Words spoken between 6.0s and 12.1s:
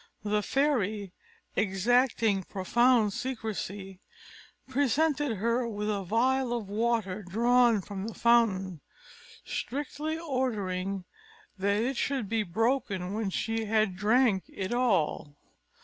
phial of water drawn from the fountain, strictly ordering that it